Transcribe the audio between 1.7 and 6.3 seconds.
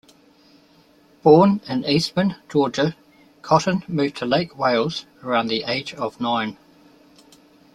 Eastman, Georgia, Cotton moved to Lake Wales around the age of